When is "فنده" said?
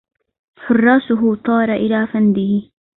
2.13-2.61